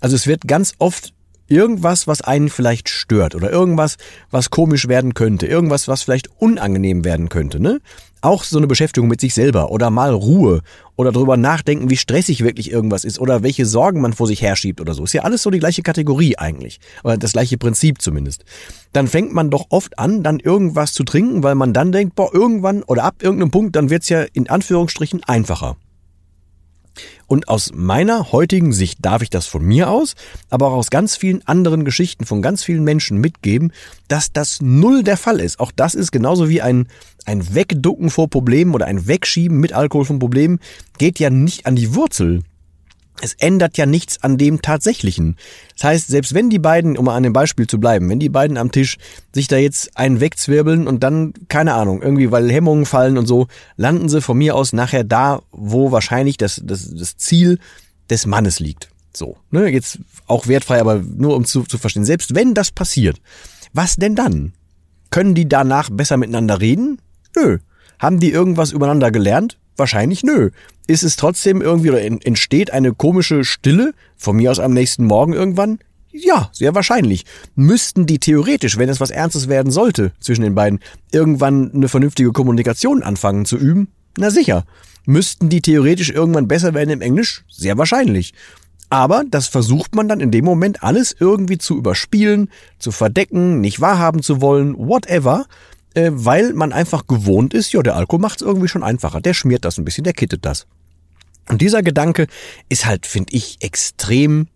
Also 0.00 0.16
es 0.16 0.26
wird 0.26 0.46
ganz 0.46 0.74
oft 0.78 1.12
irgendwas, 1.48 2.06
was 2.06 2.20
einen 2.20 2.48
vielleicht 2.48 2.88
stört 2.88 3.34
oder 3.34 3.50
irgendwas, 3.50 3.96
was 4.30 4.50
komisch 4.50 4.88
werden 4.88 5.14
könnte, 5.14 5.46
irgendwas, 5.46 5.88
was 5.88 6.02
vielleicht 6.02 6.28
unangenehm 6.38 7.04
werden 7.04 7.28
könnte, 7.28 7.60
ne? 7.60 7.80
Auch 8.22 8.42
so 8.42 8.58
eine 8.58 8.66
Beschäftigung 8.66 9.08
mit 9.08 9.20
sich 9.20 9.34
selber 9.34 9.70
oder 9.70 9.90
mal 9.90 10.12
Ruhe 10.12 10.62
oder 10.96 11.12
drüber 11.12 11.36
nachdenken, 11.36 11.90
wie 11.90 11.96
stressig 11.96 12.42
wirklich 12.42 12.72
irgendwas 12.72 13.04
ist 13.04 13.20
oder 13.20 13.42
welche 13.42 13.66
Sorgen 13.66 14.00
man 14.00 14.14
vor 14.14 14.26
sich 14.26 14.42
herschiebt 14.42 14.80
oder 14.80 14.94
so. 14.94 15.04
Ist 15.04 15.12
ja 15.12 15.22
alles 15.22 15.42
so 15.42 15.50
die 15.50 15.60
gleiche 15.60 15.82
Kategorie 15.82 16.36
eigentlich. 16.36 16.80
Oder 17.04 17.18
das 17.18 17.34
gleiche 17.34 17.58
Prinzip 17.58 18.00
zumindest. 18.02 18.44
Dann 18.92 19.06
fängt 19.06 19.32
man 19.32 19.50
doch 19.50 19.66
oft 19.68 19.98
an, 19.98 20.24
dann 20.24 20.40
irgendwas 20.40 20.92
zu 20.92 21.04
trinken, 21.04 21.42
weil 21.42 21.54
man 21.54 21.72
dann 21.72 21.92
denkt, 21.92 22.16
boah, 22.16 22.34
irgendwann 22.34 22.82
oder 22.82 23.04
ab 23.04 23.16
irgendeinem 23.22 23.50
Punkt, 23.50 23.76
dann 23.76 23.90
wird's 23.90 24.08
ja 24.08 24.24
in 24.32 24.48
Anführungsstrichen 24.48 25.22
einfacher. 25.22 25.76
Und 27.26 27.48
aus 27.48 27.72
meiner 27.74 28.32
heutigen 28.32 28.72
Sicht 28.72 28.98
darf 29.02 29.22
ich 29.22 29.30
das 29.30 29.46
von 29.46 29.62
mir 29.64 29.90
aus, 29.90 30.14
aber 30.50 30.68
auch 30.68 30.74
aus 30.76 30.90
ganz 30.90 31.16
vielen 31.16 31.46
anderen 31.46 31.84
Geschichten 31.84 32.24
von 32.24 32.42
ganz 32.42 32.62
vielen 32.62 32.84
Menschen 32.84 33.18
mitgeben, 33.18 33.72
dass 34.08 34.32
das 34.32 34.60
null 34.60 35.02
der 35.02 35.16
Fall 35.16 35.40
ist. 35.40 35.60
Auch 35.60 35.72
das 35.72 35.94
ist 35.94 36.12
genauso 36.12 36.48
wie 36.48 36.62
ein, 36.62 36.88
ein 37.24 37.54
Wegducken 37.54 38.10
vor 38.10 38.28
Problemen 38.28 38.74
oder 38.74 38.86
ein 38.86 39.06
Wegschieben 39.06 39.58
mit 39.58 39.72
Alkohol 39.72 40.04
von 40.04 40.18
Problemen, 40.18 40.60
geht 40.98 41.18
ja 41.18 41.30
nicht 41.30 41.66
an 41.66 41.76
die 41.76 41.94
Wurzel 41.94 42.42
es 43.22 43.34
ändert 43.34 43.78
ja 43.78 43.86
nichts 43.86 44.22
an 44.22 44.36
dem 44.38 44.62
Tatsächlichen. 44.62 45.36
Das 45.74 45.84
heißt, 45.84 46.08
selbst 46.08 46.34
wenn 46.34 46.50
die 46.50 46.58
beiden, 46.58 46.96
um 46.96 47.08
an 47.08 47.22
dem 47.22 47.32
Beispiel 47.32 47.66
zu 47.66 47.78
bleiben, 47.78 48.08
wenn 48.08 48.18
die 48.18 48.28
beiden 48.28 48.56
am 48.56 48.70
Tisch 48.70 48.98
sich 49.32 49.48
da 49.48 49.56
jetzt 49.56 49.96
einen 49.96 50.20
wegzwirbeln 50.20 50.86
und 50.86 51.02
dann, 51.02 51.32
keine 51.48 51.74
Ahnung, 51.74 52.02
irgendwie, 52.02 52.30
weil 52.30 52.50
Hemmungen 52.50 52.86
fallen 52.86 53.18
und 53.18 53.26
so, 53.26 53.46
landen 53.76 54.08
sie 54.08 54.20
von 54.20 54.38
mir 54.38 54.54
aus 54.54 54.72
nachher 54.72 55.04
da, 55.04 55.42
wo 55.52 55.92
wahrscheinlich 55.92 56.36
das, 56.36 56.60
das, 56.64 56.94
das 56.94 57.16
Ziel 57.16 57.58
des 58.10 58.26
Mannes 58.26 58.60
liegt. 58.60 58.88
So, 59.14 59.36
ne, 59.50 59.68
jetzt 59.68 59.98
auch 60.26 60.46
wertfrei, 60.46 60.80
aber 60.80 60.96
nur 61.02 61.36
um 61.36 61.44
zu, 61.44 61.62
zu 61.62 61.78
verstehen. 61.78 62.04
Selbst 62.04 62.34
wenn 62.34 62.54
das 62.54 62.70
passiert, 62.70 63.20
was 63.72 63.96
denn 63.96 64.14
dann? 64.14 64.52
Können 65.10 65.34
die 65.34 65.48
danach 65.48 65.88
besser 65.90 66.16
miteinander 66.16 66.60
reden? 66.60 67.00
Nö. 67.34 67.58
Haben 67.98 68.20
die 68.20 68.30
irgendwas 68.30 68.72
übereinander 68.72 69.10
gelernt? 69.10 69.58
Wahrscheinlich 69.76 70.22
nö. 70.22 70.50
Ist 70.86 71.02
es 71.02 71.16
trotzdem 71.16 71.60
irgendwie 71.60 71.90
oder 71.90 72.02
entsteht 72.02 72.72
eine 72.72 72.92
komische 72.92 73.44
Stille, 73.44 73.92
von 74.16 74.36
mir 74.36 74.50
aus 74.50 74.60
am 74.60 74.72
nächsten 74.72 75.04
Morgen 75.04 75.32
irgendwann? 75.32 75.78
Ja, 76.12 76.48
sehr 76.52 76.74
wahrscheinlich. 76.74 77.26
Müssten 77.56 78.06
die 78.06 78.18
theoretisch, 78.18 78.78
wenn 78.78 78.88
es 78.88 79.00
was 79.00 79.10
Ernstes 79.10 79.48
werden 79.48 79.70
sollte 79.70 80.12
zwischen 80.20 80.42
den 80.42 80.54
beiden, 80.54 80.80
irgendwann 81.12 81.72
eine 81.74 81.88
vernünftige 81.88 82.32
Kommunikation 82.32 83.02
anfangen 83.02 83.44
zu 83.44 83.56
üben? 83.58 83.88
Na 84.16 84.30
sicher. 84.30 84.64
Müssten 85.04 85.50
die 85.50 85.60
theoretisch 85.60 86.10
irgendwann 86.10 86.48
besser 86.48 86.72
werden 86.72 86.90
im 86.90 87.00
Englisch? 87.02 87.44
Sehr 87.48 87.76
wahrscheinlich. 87.76 88.32
Aber 88.88 89.24
das 89.28 89.48
versucht 89.48 89.94
man 89.94 90.08
dann 90.08 90.20
in 90.20 90.30
dem 90.30 90.44
Moment 90.44 90.82
alles 90.82 91.14
irgendwie 91.18 91.58
zu 91.58 91.76
überspielen, 91.76 92.50
zu 92.78 92.92
verdecken, 92.92 93.60
nicht 93.60 93.80
wahrhaben 93.80 94.22
zu 94.22 94.40
wollen, 94.40 94.76
whatever, 94.78 95.46
äh, 95.96 96.10
weil 96.12 96.52
man 96.52 96.72
einfach 96.72 97.06
gewohnt 97.06 97.54
ist, 97.54 97.72
ja, 97.72 97.82
der 97.82 97.96
Alkohol 97.96 98.20
macht 98.20 98.40
es 98.40 98.46
irgendwie 98.46 98.68
schon 98.68 98.82
einfacher. 98.82 99.20
Der 99.20 99.34
schmiert 99.34 99.64
das 99.64 99.78
ein 99.78 99.84
bisschen, 99.84 100.04
der 100.04 100.12
kittet 100.12 100.44
das. 100.44 100.66
Und 101.48 101.62
dieser 101.62 101.82
Gedanke 101.82 102.26
ist 102.68 102.86
halt, 102.86 103.06
finde 103.06 103.34
ich, 103.34 103.56
extrem 103.60 104.48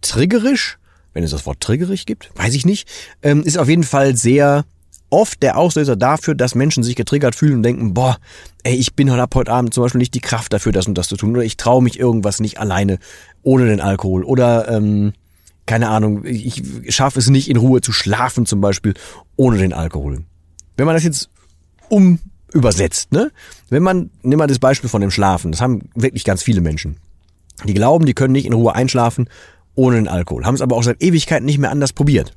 triggerisch, 0.00 0.78
wenn 1.12 1.22
es 1.22 1.32
das 1.32 1.44
Wort 1.44 1.60
triggerig 1.60 2.06
gibt, 2.06 2.30
weiß 2.34 2.54
ich 2.54 2.64
nicht, 2.64 2.88
ähm, 3.22 3.42
ist 3.42 3.58
auf 3.58 3.68
jeden 3.68 3.84
Fall 3.84 4.16
sehr 4.16 4.64
oft 5.10 5.42
der 5.42 5.58
Auslöser 5.58 5.96
dafür, 5.96 6.34
dass 6.34 6.54
Menschen 6.54 6.82
sich 6.82 6.96
getriggert 6.96 7.34
fühlen 7.34 7.54
und 7.54 7.62
denken, 7.64 7.92
boah, 7.94 8.18
ey, 8.62 8.76
ich 8.76 8.94
bin 8.94 9.10
heute 9.10 9.22
ab 9.22 9.34
heute 9.34 9.52
Abend 9.52 9.74
zum 9.74 9.82
Beispiel 9.82 9.98
nicht 9.98 10.14
die 10.14 10.20
Kraft 10.20 10.52
dafür, 10.52 10.72
das 10.72 10.86
und 10.86 10.96
das 10.96 11.08
zu 11.08 11.16
tun, 11.16 11.32
oder 11.32 11.42
ich 11.42 11.56
traue 11.56 11.82
mich 11.82 11.98
irgendwas 11.98 12.40
nicht 12.40 12.58
alleine 12.58 12.98
ohne 13.42 13.66
den 13.66 13.80
Alkohol, 13.80 14.22
oder 14.22 14.68
ähm, 14.68 15.12
keine 15.66 15.88
Ahnung, 15.88 16.24
ich 16.24 16.62
schaffe 16.88 17.18
es 17.18 17.28
nicht 17.28 17.50
in 17.50 17.56
Ruhe 17.56 17.80
zu 17.80 17.92
schlafen 17.92 18.46
zum 18.46 18.60
Beispiel 18.60 18.94
ohne 19.36 19.58
den 19.58 19.72
Alkohol. 19.72 20.24
Wenn 20.80 20.86
man 20.86 20.96
das 20.96 21.04
jetzt 21.04 21.28
um 21.90 22.20
übersetzt, 22.54 23.12
ne? 23.12 23.30
Wenn 23.68 23.82
man, 23.82 24.08
nimm 24.22 24.38
mal 24.38 24.46
das 24.46 24.58
Beispiel 24.58 24.88
von 24.88 25.02
dem 25.02 25.10
Schlafen, 25.10 25.52
das 25.52 25.60
haben 25.60 25.90
wirklich 25.94 26.24
ganz 26.24 26.42
viele 26.42 26.62
Menschen. 26.62 26.96
Die 27.66 27.74
glauben, 27.74 28.06
die 28.06 28.14
können 28.14 28.32
nicht 28.32 28.46
in 28.46 28.54
Ruhe 28.54 28.74
einschlafen 28.74 29.28
ohne 29.74 29.96
den 29.96 30.08
Alkohol, 30.08 30.46
haben 30.46 30.54
es 30.54 30.62
aber 30.62 30.76
auch 30.76 30.82
seit 30.82 31.02
Ewigkeiten 31.02 31.44
nicht 31.44 31.58
mehr 31.58 31.70
anders 31.70 31.92
probiert. 31.92 32.34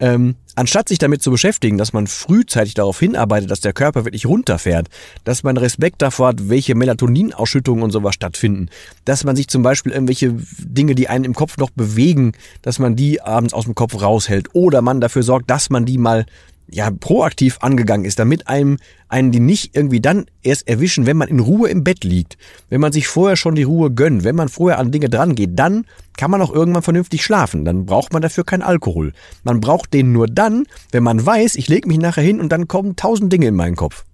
Ähm, 0.00 0.34
anstatt 0.56 0.88
sich 0.88 0.98
damit 0.98 1.22
zu 1.22 1.30
beschäftigen, 1.30 1.78
dass 1.78 1.92
man 1.92 2.08
frühzeitig 2.08 2.74
darauf 2.74 2.98
hinarbeitet, 2.98 3.48
dass 3.48 3.60
der 3.60 3.72
Körper 3.72 4.04
wirklich 4.04 4.26
runterfährt, 4.26 4.88
dass 5.22 5.44
man 5.44 5.56
Respekt 5.56 6.02
davor 6.02 6.28
hat, 6.28 6.48
welche 6.48 6.74
Melatoninausschüttungen 6.74 7.84
und 7.84 7.92
sowas 7.92 8.16
stattfinden, 8.16 8.70
dass 9.04 9.22
man 9.22 9.36
sich 9.36 9.46
zum 9.46 9.62
Beispiel 9.62 9.92
irgendwelche 9.92 10.34
Dinge, 10.58 10.96
die 10.96 11.08
einen 11.08 11.24
im 11.24 11.34
Kopf 11.34 11.58
noch 11.58 11.70
bewegen, 11.70 12.32
dass 12.62 12.80
man 12.80 12.96
die 12.96 13.20
abends 13.20 13.54
aus 13.54 13.66
dem 13.66 13.76
Kopf 13.76 14.02
raushält 14.02 14.48
oder 14.54 14.82
man 14.82 15.00
dafür 15.00 15.22
sorgt, 15.22 15.48
dass 15.48 15.70
man 15.70 15.84
die 15.84 15.98
mal 15.98 16.26
ja 16.72 16.90
proaktiv 16.90 17.58
angegangen 17.60 18.04
ist, 18.04 18.18
damit 18.18 18.48
einem 18.48 18.78
einen 19.08 19.30
die 19.30 19.40
nicht 19.40 19.76
irgendwie 19.76 20.00
dann 20.00 20.26
erst 20.42 20.68
erwischen, 20.68 21.06
wenn 21.06 21.16
man 21.16 21.28
in 21.28 21.40
Ruhe 21.40 21.68
im 21.68 21.84
Bett 21.84 22.02
liegt, 22.04 22.38
wenn 22.68 22.80
man 22.80 22.92
sich 22.92 23.06
vorher 23.06 23.36
schon 23.36 23.54
die 23.54 23.62
Ruhe 23.62 23.90
gönnt, 23.90 24.24
wenn 24.24 24.36
man 24.36 24.48
vorher 24.48 24.78
an 24.78 24.90
Dinge 24.90 25.08
dran 25.08 25.34
geht, 25.34 25.58
dann 25.58 25.84
kann 26.16 26.30
man 26.30 26.40
auch 26.40 26.52
irgendwann 26.52 26.82
vernünftig 26.82 27.24
schlafen. 27.24 27.64
Dann 27.64 27.86
braucht 27.86 28.12
man 28.12 28.22
dafür 28.22 28.44
keinen 28.44 28.62
Alkohol. 28.62 29.12
Man 29.44 29.60
braucht 29.60 29.92
den 29.92 30.12
nur 30.12 30.26
dann, 30.26 30.64
wenn 30.90 31.02
man 31.02 31.24
weiß, 31.24 31.56
ich 31.56 31.68
lege 31.68 31.88
mich 31.88 31.98
nachher 31.98 32.22
hin 32.24 32.40
und 32.40 32.50
dann 32.50 32.68
kommen 32.68 32.96
tausend 32.96 33.32
Dinge 33.32 33.46
in 33.46 33.54
meinen 33.54 33.76
Kopf. 33.76 34.04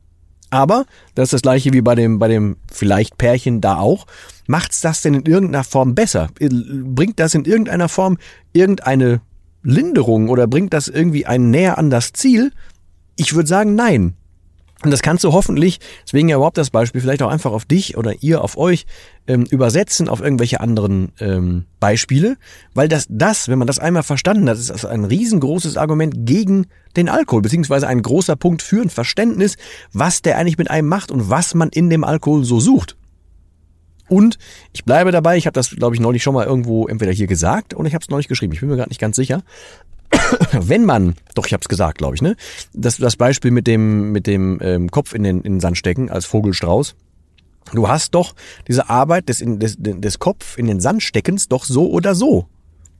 Aber, 0.50 0.86
das 1.14 1.24
ist 1.24 1.32
das 1.34 1.42
gleiche 1.42 1.72
wie 1.72 1.82
bei 1.82 1.94
dem, 1.94 2.18
bei 2.18 2.28
dem 2.28 2.56
vielleicht 2.72 3.18
Pärchen 3.18 3.60
da 3.60 3.78
auch, 3.78 4.06
macht's 4.46 4.80
das 4.80 5.02
denn 5.02 5.14
in 5.14 5.26
irgendeiner 5.26 5.64
Form 5.64 5.94
besser? 5.94 6.28
Bringt 6.38 7.20
das 7.20 7.34
in 7.34 7.44
irgendeiner 7.44 7.88
Form 7.88 8.16
irgendeine 8.52 9.20
Linderung 9.62 10.28
oder 10.28 10.46
bringt 10.46 10.72
das 10.72 10.88
irgendwie 10.88 11.26
einen 11.26 11.50
näher 11.50 11.78
an 11.78 11.90
das 11.90 12.12
Ziel? 12.12 12.52
Ich 13.16 13.34
würde 13.34 13.48
sagen, 13.48 13.74
nein. 13.74 14.14
Und 14.84 14.92
das 14.92 15.02
kannst 15.02 15.24
du 15.24 15.32
hoffentlich, 15.32 15.80
deswegen 16.06 16.28
ja 16.28 16.36
überhaupt 16.36 16.56
das 16.56 16.70
Beispiel, 16.70 17.00
vielleicht 17.00 17.22
auch 17.22 17.30
einfach 17.30 17.50
auf 17.50 17.64
dich 17.64 17.96
oder 17.96 18.14
ihr, 18.20 18.44
auf 18.44 18.56
euch 18.56 18.86
ähm, 19.26 19.42
übersetzen 19.42 20.08
auf 20.08 20.20
irgendwelche 20.20 20.60
anderen 20.60 21.10
ähm, 21.18 21.64
Beispiele, 21.80 22.36
weil 22.74 22.86
das, 22.86 23.06
das, 23.10 23.48
wenn 23.48 23.58
man 23.58 23.66
das 23.66 23.80
einmal 23.80 24.04
verstanden 24.04 24.48
hat, 24.48 24.56
ist 24.56 24.70
das 24.70 24.84
ein 24.84 25.04
riesengroßes 25.04 25.76
Argument 25.76 26.14
gegen 26.18 26.66
den 26.96 27.08
Alkohol, 27.08 27.42
beziehungsweise 27.42 27.88
ein 27.88 28.02
großer 28.02 28.36
Punkt 28.36 28.62
für 28.62 28.80
ein 28.80 28.90
Verständnis, 28.90 29.56
was 29.92 30.22
der 30.22 30.38
eigentlich 30.38 30.58
mit 30.58 30.70
einem 30.70 30.86
macht 30.86 31.10
und 31.10 31.28
was 31.28 31.54
man 31.54 31.70
in 31.70 31.90
dem 31.90 32.04
Alkohol 32.04 32.44
so 32.44 32.60
sucht. 32.60 32.96
Und 34.08 34.38
ich 34.72 34.84
bleibe 34.84 35.12
dabei, 35.12 35.36
ich 35.36 35.46
habe 35.46 35.54
das, 35.54 35.70
glaube 35.70 35.94
ich, 35.94 36.00
neulich 36.00 36.22
schon 36.22 36.34
mal 36.34 36.46
irgendwo 36.46 36.86
entweder 36.86 37.12
hier 37.12 37.26
gesagt 37.26 37.74
oder 37.74 37.86
ich 37.86 37.94
habe 37.94 38.02
es 38.02 38.08
neulich 38.08 38.28
geschrieben, 38.28 38.52
ich 38.52 38.60
bin 38.60 38.68
mir 38.68 38.76
gerade 38.76 38.90
nicht 38.90 39.00
ganz 39.00 39.16
sicher. 39.16 39.42
wenn 40.52 40.84
man, 40.84 41.14
doch 41.34 41.46
ich 41.46 41.52
habe 41.52 41.60
es 41.60 41.68
gesagt, 41.68 41.98
glaube 41.98 42.14
ich, 42.14 42.22
ne, 42.22 42.36
das, 42.72 42.96
das 42.96 43.16
Beispiel 43.16 43.50
mit 43.50 43.66
dem 43.66 44.12
mit 44.12 44.26
dem 44.26 44.58
ähm, 44.62 44.90
Kopf 44.90 45.14
in 45.14 45.22
den, 45.22 45.42
in 45.42 45.54
den 45.54 45.60
Sand 45.60 45.76
stecken 45.76 46.10
als 46.10 46.24
Vogelstrauß. 46.24 46.94
Du 47.74 47.88
hast 47.88 48.14
doch 48.14 48.34
diese 48.66 48.88
Arbeit 48.88 49.28
des, 49.28 49.42
des, 49.44 49.76
des 49.78 50.18
Kopf 50.18 50.56
in 50.56 50.66
den 50.66 50.80
Sand 50.80 51.02
steckens 51.02 51.48
doch 51.48 51.64
so 51.64 51.90
oder 51.90 52.14
so. 52.14 52.46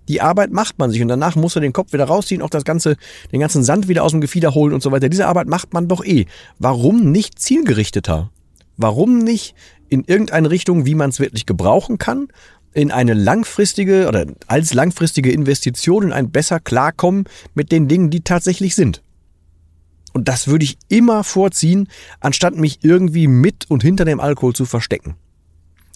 Die 0.08 0.20
Arbeit 0.20 0.52
macht 0.52 0.78
man 0.78 0.90
sich 0.90 1.02
und 1.02 1.08
danach 1.08 1.36
musst 1.36 1.56
du 1.56 1.60
den 1.60 1.72
Kopf 1.72 1.92
wieder 1.92 2.04
rausziehen, 2.04 2.42
auch 2.42 2.50
das 2.50 2.64
ganze, 2.64 2.96
den 3.32 3.40
ganzen 3.40 3.62
Sand 3.62 3.88
wieder 3.88 4.04
aus 4.04 4.12
dem 4.12 4.20
Gefieder 4.20 4.54
holen 4.54 4.72
und 4.72 4.82
so 4.82 4.90
weiter. 4.90 5.08
Diese 5.08 5.26
Arbeit 5.26 5.48
macht 5.48 5.74
man 5.74 5.88
doch 5.88 6.04
eh. 6.04 6.26
Warum 6.58 7.12
nicht 7.12 7.38
zielgerichteter? 7.38 8.30
Warum 8.76 9.18
nicht 9.18 9.54
in 9.88 10.04
irgendeine 10.04 10.50
Richtung, 10.50 10.86
wie 10.86 10.94
man 10.94 11.10
es 11.10 11.20
wirklich 11.20 11.46
gebrauchen 11.46 11.98
kann 11.98 12.28
in 12.74 12.90
eine 12.90 13.14
langfristige 13.14 14.08
oder 14.08 14.26
als 14.46 14.74
langfristige 14.74 15.32
Investition 15.32 16.04
in 16.04 16.12
ein 16.12 16.30
besser 16.30 16.60
Klarkommen 16.60 17.24
mit 17.54 17.72
den 17.72 17.88
Dingen, 17.88 18.10
die 18.10 18.20
tatsächlich 18.20 18.74
sind. 18.74 19.02
Und 20.12 20.28
das 20.28 20.48
würde 20.48 20.64
ich 20.64 20.78
immer 20.88 21.24
vorziehen, 21.24 21.88
anstatt 22.20 22.56
mich 22.56 22.80
irgendwie 22.82 23.26
mit 23.26 23.70
und 23.70 23.82
hinter 23.82 24.04
dem 24.04 24.20
Alkohol 24.20 24.54
zu 24.54 24.64
verstecken. 24.64 25.16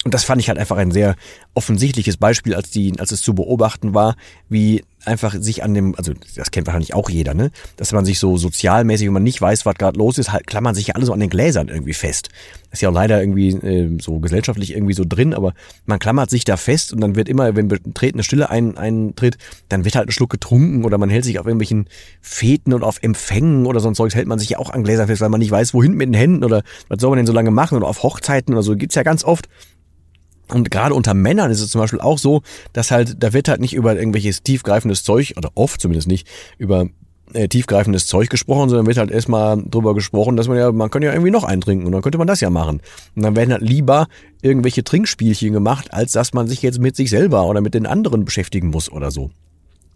Und 0.03 0.13
das 0.13 0.23
fand 0.23 0.41
ich 0.41 0.49
halt 0.49 0.57
einfach 0.57 0.77
ein 0.77 0.91
sehr 0.91 1.15
offensichtliches 1.53 2.17
Beispiel, 2.17 2.55
als 2.55 2.69
die, 2.69 2.93
als 2.99 3.11
es 3.11 3.21
zu 3.21 3.33
beobachten 3.33 3.93
war, 3.93 4.15
wie 4.49 4.83
einfach 5.05 5.35
sich 5.37 5.63
an 5.63 5.73
dem, 5.73 5.95
also 5.95 6.13
das 6.35 6.51
kennt 6.51 6.67
wahrscheinlich 6.67 6.93
auch 6.93 7.09
jeder, 7.09 7.33
ne? 7.33 7.51
Dass 7.77 7.91
man 7.91 8.05
sich 8.05 8.19
so 8.19 8.37
sozialmäßig, 8.37 9.07
wenn 9.07 9.13
man 9.13 9.23
nicht 9.23 9.41
weiß, 9.41 9.65
was 9.65 9.75
gerade 9.75 9.97
los 9.97 10.17
ist, 10.17 10.31
halt 10.31 10.47
klammern 10.47 10.75
sich 10.75 10.87
ja 10.87 10.95
alle 10.95 11.05
so 11.05 11.13
an 11.13 11.19
den 11.19 11.29
Gläsern 11.29 11.67
irgendwie 11.67 11.93
fest. 11.93 12.29
Ist 12.71 12.81
ja 12.81 12.89
auch 12.89 12.93
leider 12.93 13.19
irgendwie 13.19 13.49
äh, 13.49 13.97
so 14.01 14.19
gesellschaftlich 14.19 14.73
irgendwie 14.73 14.93
so 14.93 15.03
drin, 15.07 15.33
aber 15.33 15.53
man 15.85 15.99
klammert 15.99 16.29
sich 16.29 16.45
da 16.45 16.57
fest 16.57 16.93
und 16.93 17.01
dann 17.01 17.15
wird 17.15 17.29
immer, 17.29 17.55
wenn 17.55 17.67
betretene 17.67 18.23
Stille 18.23 18.49
ein, 18.49 18.77
eintritt, 18.77 19.37
dann 19.69 19.85
wird 19.85 19.95
halt 19.95 20.09
ein 20.09 20.11
Schluck 20.11 20.29
getrunken 20.29 20.85
oder 20.85 20.97
man 20.97 21.09
hält 21.09 21.25
sich 21.25 21.39
auf 21.39 21.45
irgendwelchen 21.45 21.87
Feten 22.21 22.73
und 22.73 22.83
auf 22.83 23.01
Empfängen 23.01 23.65
oder 23.65 23.79
so 23.79 23.89
ein 23.89 23.95
Zeugs 23.95 24.15
hält 24.15 24.27
man 24.27 24.39
sich 24.39 24.51
ja 24.51 24.59
auch 24.59 24.69
an 24.69 24.83
Gläsern 24.83 25.07
fest, 25.07 25.21
weil 25.21 25.29
man 25.29 25.39
nicht 25.39 25.51
weiß, 25.51 25.73
wohin 25.73 25.93
mit 25.93 26.07
den 26.07 26.13
Händen 26.13 26.43
oder 26.43 26.63
was 26.87 26.99
soll 26.99 27.09
man 27.09 27.17
denn 27.17 27.27
so 27.27 27.33
lange 27.33 27.51
machen 27.51 27.77
oder 27.77 27.87
auf 27.87 28.03
Hochzeiten 28.03 28.53
oder 28.53 28.63
so, 28.63 28.75
gibt's 28.75 28.95
ja 28.95 29.03
ganz 29.03 29.23
oft. 29.23 29.47
Und 30.49 30.71
gerade 30.71 30.93
unter 30.93 31.13
Männern 31.13 31.51
ist 31.51 31.61
es 31.61 31.71
zum 31.71 31.81
Beispiel 31.81 32.01
auch 32.01 32.17
so, 32.17 32.41
dass 32.73 32.91
halt, 32.91 33.23
da 33.23 33.33
wird 33.33 33.47
halt 33.47 33.61
nicht 33.61 33.73
über 33.73 33.95
irgendwelches 33.95 34.43
tiefgreifendes 34.43 35.03
Zeug, 35.03 35.33
oder 35.37 35.51
oft 35.55 35.79
zumindest 35.79 36.07
nicht, 36.07 36.27
über 36.57 36.87
äh, 37.33 37.47
tiefgreifendes 37.47 38.05
Zeug 38.07 38.29
gesprochen, 38.29 38.69
sondern 38.69 38.85
wird 38.85 38.97
halt 38.97 39.11
erstmal 39.11 39.61
drüber 39.63 39.93
gesprochen, 39.93 40.35
dass 40.35 40.47
man 40.47 40.57
ja, 40.57 40.71
man 40.71 40.89
könnte 40.89 41.07
ja 41.07 41.13
irgendwie 41.13 41.31
noch 41.31 41.43
eintrinken 41.43 41.85
und 41.85 41.91
dann 41.91 42.01
könnte 42.01 42.17
man 42.17 42.27
das 42.27 42.41
ja 42.41 42.49
machen. 42.49 42.81
Und 43.15 43.23
dann 43.23 43.35
werden 43.35 43.51
halt 43.51 43.61
lieber 43.61 44.07
irgendwelche 44.41 44.83
Trinkspielchen 44.83 45.53
gemacht, 45.53 45.93
als 45.93 46.11
dass 46.11 46.33
man 46.33 46.47
sich 46.47 46.61
jetzt 46.61 46.79
mit 46.79 46.95
sich 46.95 47.09
selber 47.09 47.45
oder 47.45 47.61
mit 47.61 47.73
den 47.73 47.85
anderen 47.85 48.25
beschäftigen 48.25 48.69
muss 48.69 48.91
oder 48.91 49.11
so. 49.11 49.31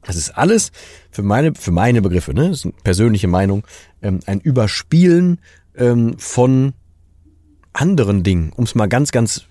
Das 0.04 0.16
ist 0.16 0.32
alles 0.32 0.72
für 1.12 1.24
meine, 1.24 1.54
für 1.54 1.72
meine 1.72 2.02
Begriffe, 2.02 2.34
ne, 2.34 2.50
das 2.50 2.60
ist 2.60 2.66
eine 2.66 2.74
persönliche 2.84 3.28
Meinung, 3.28 3.64
ähm, 4.02 4.22
ein 4.26 4.40
Überspielen 4.40 5.40
ähm, 5.76 6.16
von 6.18 6.74
anderen 7.74 8.24
Dingen, 8.24 8.54
um 8.56 8.64
es 8.64 8.74
mal 8.74 8.88
ganz, 8.88 9.12
ganz 9.12 9.44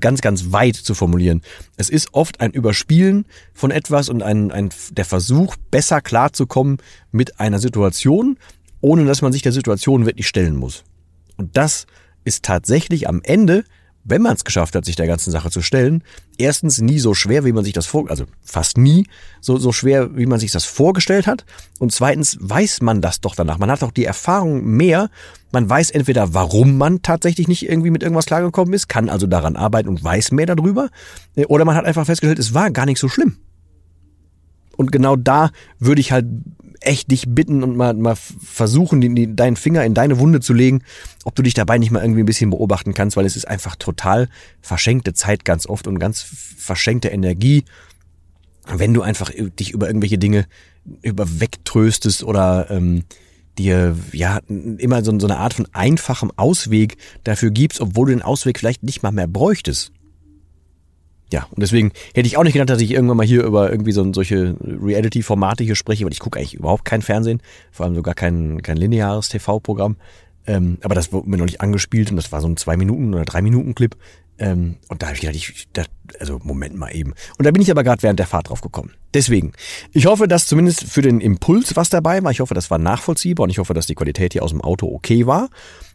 ganz, 0.00 0.20
ganz 0.20 0.52
weit 0.52 0.76
zu 0.76 0.94
formulieren. 0.94 1.42
Es 1.76 1.90
ist 1.90 2.12
oft 2.12 2.40
ein 2.40 2.52
Überspielen 2.52 3.26
von 3.52 3.70
etwas 3.70 4.08
und 4.08 4.22
ein, 4.22 4.50
ein, 4.50 4.70
der 4.90 5.04
Versuch, 5.04 5.56
besser 5.70 6.00
klarzukommen 6.00 6.78
mit 7.12 7.40
einer 7.40 7.58
Situation, 7.58 8.38
ohne 8.80 9.04
dass 9.04 9.22
man 9.22 9.32
sich 9.32 9.42
der 9.42 9.52
Situation 9.52 10.06
wirklich 10.06 10.28
stellen 10.28 10.56
muss. 10.56 10.84
Und 11.36 11.56
das 11.56 11.86
ist 12.24 12.44
tatsächlich 12.44 13.08
am 13.08 13.20
Ende 13.22 13.64
wenn 14.04 14.22
man 14.22 14.34
es 14.34 14.44
geschafft 14.44 14.74
hat, 14.74 14.84
sich 14.84 14.96
der 14.96 15.06
ganzen 15.06 15.30
Sache 15.30 15.50
zu 15.50 15.62
stellen, 15.62 16.04
erstens 16.36 16.80
nie 16.80 16.98
so 16.98 17.14
schwer, 17.14 17.44
wie 17.44 17.52
man 17.52 17.64
sich 17.64 17.72
das 17.72 17.86
vor, 17.86 18.10
also 18.10 18.24
fast 18.42 18.76
nie 18.76 19.06
so, 19.40 19.56
so 19.56 19.72
schwer, 19.72 20.16
wie 20.16 20.26
man 20.26 20.38
sich 20.38 20.52
das 20.52 20.66
vorgestellt 20.66 21.26
hat. 21.26 21.44
Und 21.78 21.92
zweitens 21.92 22.36
weiß 22.40 22.82
man 22.82 23.00
das 23.00 23.20
doch 23.22 23.34
danach. 23.34 23.58
Man 23.58 23.70
hat 23.70 23.82
doch 23.82 23.90
die 23.90 24.04
Erfahrung 24.04 24.64
mehr. 24.64 25.08
Man 25.52 25.68
weiß 25.68 25.90
entweder, 25.90 26.34
warum 26.34 26.76
man 26.76 27.00
tatsächlich 27.00 27.48
nicht 27.48 27.68
irgendwie 27.68 27.90
mit 27.90 28.02
irgendwas 28.02 28.26
klargekommen 28.26 28.74
ist, 28.74 28.88
kann 28.88 29.08
also 29.08 29.26
daran 29.26 29.56
arbeiten 29.56 29.88
und 29.88 30.04
weiß 30.04 30.32
mehr 30.32 30.46
darüber. 30.46 30.90
Oder 31.48 31.64
man 31.64 31.74
hat 31.74 31.86
einfach 31.86 32.04
festgestellt, 32.04 32.38
es 32.38 32.52
war 32.52 32.70
gar 32.70 32.86
nicht 32.86 32.98
so 32.98 33.08
schlimm. 33.08 33.38
Und 34.76 34.92
genau 34.92 35.16
da 35.16 35.50
würde 35.78 36.00
ich 36.00 36.12
halt 36.12 36.26
echt 36.86 37.10
dich 37.10 37.24
bitten 37.28 37.62
und 37.62 37.76
mal, 37.76 37.94
mal 37.94 38.16
versuchen, 38.16 39.00
die, 39.00 39.14
die, 39.14 39.36
deinen 39.36 39.56
Finger 39.56 39.84
in 39.84 39.94
deine 39.94 40.18
Wunde 40.18 40.40
zu 40.40 40.52
legen, 40.52 40.82
ob 41.24 41.34
du 41.34 41.42
dich 41.42 41.54
dabei 41.54 41.78
nicht 41.78 41.90
mal 41.90 42.02
irgendwie 42.02 42.22
ein 42.22 42.26
bisschen 42.26 42.50
beobachten 42.50 42.94
kannst, 42.94 43.16
weil 43.16 43.26
es 43.26 43.36
ist 43.36 43.48
einfach 43.48 43.76
total 43.76 44.28
verschenkte 44.60 45.14
Zeit 45.14 45.44
ganz 45.44 45.66
oft 45.66 45.86
und 45.86 45.98
ganz 45.98 46.22
verschenkte 46.22 47.08
Energie, 47.08 47.64
wenn 48.66 48.94
du 48.94 49.02
einfach 49.02 49.30
dich 49.30 49.72
über 49.72 49.86
irgendwelche 49.86 50.18
Dinge 50.18 50.46
über 51.02 51.40
wegtröstest 51.40 52.24
oder 52.24 52.70
ähm, 52.70 53.04
dir 53.58 53.96
ja 54.12 54.40
immer 54.48 55.04
so, 55.04 55.18
so 55.18 55.26
eine 55.26 55.38
Art 55.38 55.54
von 55.54 55.68
einfachem 55.72 56.32
Ausweg 56.36 56.96
dafür 57.24 57.50
gibst, 57.50 57.80
obwohl 57.80 58.06
du 58.06 58.12
den 58.12 58.22
Ausweg 58.22 58.58
vielleicht 58.58 58.82
nicht 58.82 59.02
mal 59.02 59.12
mehr 59.12 59.28
bräuchtest. 59.28 59.92
Ja, 61.34 61.48
und 61.50 61.60
deswegen 61.60 61.90
hätte 62.14 62.28
ich 62.28 62.36
auch 62.36 62.44
nicht 62.44 62.52
gedacht, 62.52 62.70
dass 62.70 62.80
ich 62.80 62.92
irgendwann 62.92 63.16
mal 63.16 63.26
hier 63.26 63.42
über 63.42 63.68
irgendwie 63.68 63.90
so 63.90 64.12
solche 64.12 64.54
Reality-Formate 64.60 65.64
hier 65.64 65.74
spreche, 65.74 66.04
weil 66.04 66.12
ich 66.12 66.20
gucke 66.20 66.38
eigentlich 66.38 66.54
überhaupt 66.54 66.84
kein 66.84 67.02
Fernsehen, 67.02 67.42
vor 67.72 67.86
allem 67.86 67.96
sogar 67.96 68.14
kein, 68.14 68.62
kein 68.62 68.76
lineares 68.76 69.30
TV-Programm. 69.30 69.96
Ähm, 70.46 70.78
aber 70.82 70.94
das 70.94 71.12
wurde 71.12 71.28
mir 71.28 71.36
noch 71.36 71.46
nicht 71.46 71.60
angespielt 71.60 72.12
und 72.12 72.16
das 72.18 72.30
war 72.30 72.40
so 72.40 72.46
ein 72.46 72.56
zwei 72.56 72.76
Minuten 72.76 73.12
oder 73.12 73.24
drei 73.24 73.42
Minuten 73.42 73.74
Clip. 73.74 73.96
Ähm, 74.38 74.76
und 74.86 75.02
da 75.02 75.06
habe 75.06 75.16
ich 75.16 75.22
gedacht, 75.22 75.34
ich, 75.34 75.66
da, 75.72 75.82
also 76.20 76.38
Moment 76.44 76.76
mal 76.76 76.94
eben. 76.94 77.14
Und 77.36 77.44
da 77.44 77.50
bin 77.50 77.62
ich 77.62 77.70
aber 77.72 77.82
gerade 77.82 78.04
während 78.04 78.20
der 78.20 78.28
Fahrt 78.28 78.50
drauf 78.50 78.60
gekommen. 78.60 78.92
Deswegen, 79.12 79.54
ich 79.90 80.06
hoffe, 80.06 80.28
dass 80.28 80.46
zumindest 80.46 80.84
für 80.84 81.02
den 81.02 81.20
Impuls 81.20 81.74
was 81.74 81.88
dabei 81.88 82.22
war. 82.22 82.30
Ich 82.30 82.38
hoffe, 82.38 82.54
das 82.54 82.70
war 82.70 82.78
nachvollziehbar 82.78 83.42
und 83.42 83.50
ich 83.50 83.58
hoffe, 83.58 83.74
dass 83.74 83.88
die 83.88 83.96
Qualität 83.96 84.34
hier 84.34 84.44
aus 84.44 84.50
dem 84.52 84.60
Auto 84.60 84.86
okay 84.86 85.26
war. 85.26 85.48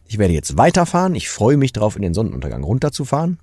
Ich 0.06 0.18
werde 0.18 0.34
jetzt 0.34 0.58
weiterfahren. 0.58 1.14
Ich 1.14 1.30
freue 1.30 1.56
mich 1.56 1.72
darauf, 1.72 1.96
in 1.96 2.02
den 2.02 2.12
Sonnenuntergang 2.12 2.62
runterzufahren. 2.62 3.38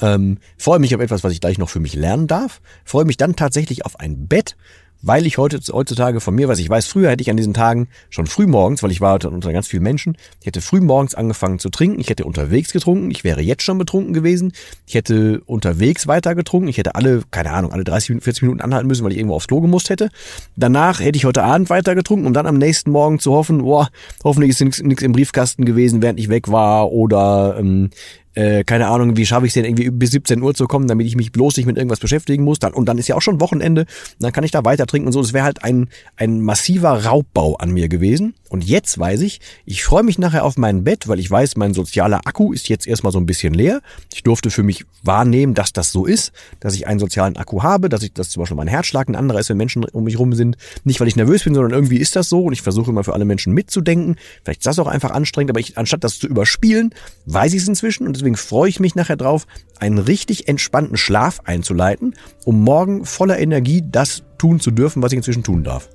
Ähm, 0.00 0.38
freue 0.56 0.78
mich 0.78 0.94
auf 0.94 1.00
etwas, 1.00 1.24
was 1.24 1.32
ich 1.32 1.40
gleich 1.40 1.58
noch 1.58 1.70
für 1.70 1.80
mich 1.80 1.94
lernen 1.94 2.26
darf. 2.26 2.60
Freue 2.84 3.04
mich 3.04 3.16
dann 3.16 3.36
tatsächlich 3.36 3.84
auf 3.84 3.98
ein 3.98 4.26
Bett, 4.28 4.56
weil 5.02 5.26
ich 5.26 5.38
heute, 5.38 5.60
heutzutage 5.72 6.20
von 6.20 6.34
mir, 6.34 6.48
was 6.48 6.58
ich 6.58 6.68
weiß, 6.68 6.86
früher 6.86 7.10
hätte 7.10 7.22
ich 7.22 7.30
an 7.30 7.36
diesen 7.36 7.54
Tagen 7.54 7.88
schon 8.10 8.26
früh 8.26 8.46
morgens, 8.46 8.82
weil 8.82 8.90
ich 8.90 9.00
war 9.00 9.24
unter 9.24 9.52
ganz 9.52 9.66
vielen 9.66 9.82
Menschen, 9.82 10.16
ich 10.40 10.46
hätte 10.46 10.60
früh 10.60 10.80
morgens 10.80 11.14
angefangen 11.14 11.58
zu 11.58 11.70
trinken, 11.70 12.00
ich 12.00 12.10
hätte 12.10 12.24
unterwegs 12.24 12.72
getrunken, 12.72 13.10
ich 13.10 13.24
wäre 13.24 13.40
jetzt 13.40 13.62
schon 13.62 13.78
betrunken 13.78 14.12
gewesen, 14.12 14.52
ich 14.86 14.94
hätte 14.94 15.40
unterwegs 15.46 16.06
weiter 16.06 16.34
getrunken, 16.34 16.68
ich 16.68 16.78
hätte 16.78 16.94
alle, 16.94 17.22
keine 17.30 17.52
Ahnung, 17.52 17.72
alle 17.72 17.84
30, 17.84 18.22
40 18.22 18.42
Minuten 18.42 18.60
anhalten 18.60 18.86
müssen, 18.86 19.04
weil 19.04 19.12
ich 19.12 19.18
irgendwo 19.18 19.36
aufs 19.36 19.48
Klo 19.48 19.60
gemusst 19.60 19.90
hätte. 19.90 20.10
Danach 20.56 21.00
hätte 21.00 21.16
ich 21.16 21.24
heute 21.24 21.42
Abend 21.42 21.70
weiter 21.70 21.94
getrunken, 21.94 22.26
um 22.26 22.34
dann 22.34 22.46
am 22.46 22.58
nächsten 22.58 22.90
Morgen 22.90 23.18
zu 23.18 23.32
hoffen, 23.32 23.62
boah, 23.62 23.88
hoffentlich 24.22 24.50
ist 24.50 24.60
nichts 24.60 24.80
im 24.80 25.12
Briefkasten 25.12 25.64
gewesen, 25.64 26.02
während 26.02 26.18
ich 26.18 26.28
weg 26.28 26.50
war 26.50 26.92
oder 26.92 27.56
ähm, 27.58 27.90
äh, 28.34 28.64
keine 28.64 28.86
Ahnung, 28.88 29.16
wie 29.16 29.26
schaffe 29.26 29.46
ich 29.46 29.50
es 29.50 29.54
denn 29.54 29.64
irgendwie 29.64 29.90
bis 29.90 30.12
17 30.12 30.40
Uhr 30.40 30.54
zu 30.54 30.66
kommen, 30.66 30.86
damit 30.86 31.06
ich 31.06 31.16
mich 31.16 31.32
bloß 31.32 31.56
nicht 31.56 31.66
mit 31.66 31.76
irgendwas 31.76 32.00
beschäftigen 32.00 32.44
muss. 32.44 32.58
Dann, 32.58 32.72
und 32.72 32.88
dann 32.88 32.98
ist 32.98 33.08
ja 33.08 33.16
auch 33.16 33.22
schon 33.22 33.40
Wochenende, 33.40 33.86
dann 34.20 34.32
kann 34.32 34.44
ich 34.44 34.50
da 34.50 34.64
weiter 34.64 34.86
trinken 34.86 35.08
und 35.08 35.12
so. 35.12 35.20
Das 35.20 35.32
wäre 35.32 35.44
halt 35.44 35.64
ein, 35.64 35.88
ein 36.16 36.40
massiver 36.40 37.04
Raubbau 37.04 37.56
an 37.56 37.70
mir 37.72 37.88
gewesen. 37.88 38.34
Und 38.48 38.64
jetzt 38.64 38.98
weiß 38.98 39.20
ich, 39.20 39.40
ich 39.64 39.84
freue 39.84 40.02
mich 40.02 40.18
nachher 40.18 40.44
auf 40.44 40.56
mein 40.56 40.82
Bett, 40.82 41.06
weil 41.06 41.20
ich 41.20 41.30
weiß, 41.30 41.56
mein 41.56 41.72
sozialer 41.72 42.20
Akku 42.24 42.52
ist 42.52 42.68
jetzt 42.68 42.86
erstmal 42.86 43.12
so 43.12 43.18
ein 43.18 43.26
bisschen 43.26 43.54
leer. 43.54 43.80
Ich 44.12 44.24
durfte 44.24 44.50
für 44.50 44.64
mich 44.64 44.84
wahrnehmen, 45.02 45.54
dass 45.54 45.72
das 45.72 45.92
so 45.92 46.04
ist, 46.04 46.32
dass 46.58 46.74
ich 46.74 46.86
einen 46.86 46.98
sozialen 46.98 47.36
Akku 47.36 47.62
habe, 47.62 47.88
dass 47.88 48.02
ich, 48.02 48.12
dass 48.12 48.30
zum 48.30 48.42
Beispiel 48.42 48.56
mein 48.56 48.66
Herzschlag 48.66 49.08
ein 49.08 49.14
anderer 49.14 49.38
ist, 49.38 49.50
wenn 49.50 49.56
Menschen 49.56 49.84
um 49.84 50.04
mich 50.04 50.18
rum 50.18 50.32
sind. 50.34 50.56
Nicht, 50.84 51.00
weil 51.00 51.06
ich 51.06 51.14
nervös 51.14 51.44
bin, 51.44 51.54
sondern 51.54 51.72
irgendwie 51.72 51.98
ist 51.98 52.16
das 52.16 52.28
so 52.28 52.42
und 52.42 52.52
ich 52.52 52.62
versuche 52.62 52.90
immer 52.90 53.04
für 53.04 53.14
alle 53.14 53.24
Menschen 53.24 53.52
mitzudenken. 53.52 54.16
Vielleicht 54.42 54.60
ist 54.60 54.66
das 54.66 54.78
auch 54.80 54.88
einfach 54.88 55.12
anstrengend, 55.12 55.50
aber 55.50 55.60
ich, 55.60 55.78
anstatt 55.78 56.02
das 56.02 56.18
zu 56.18 56.26
überspielen, 56.26 56.92
weiß 57.26 57.54
ich 57.54 57.62
es 57.62 57.68
inzwischen 57.68 58.06
und 58.06 58.19
deswegen 58.20 58.36
freue 58.36 58.68
ich 58.68 58.80
mich 58.80 58.94
nachher 58.94 59.16
drauf, 59.16 59.46
einen 59.78 59.98
richtig 59.98 60.48
entspannten 60.48 60.96
Schlaf 60.96 61.40
einzuleiten, 61.44 62.14
um 62.44 62.62
morgen 62.62 63.04
voller 63.04 63.38
Energie 63.38 63.82
das 63.84 64.22
tun 64.38 64.60
zu 64.60 64.70
dürfen, 64.70 65.02
was 65.02 65.12
ich 65.12 65.16
inzwischen 65.16 65.42
tun 65.42 65.64
darf. 65.64 65.88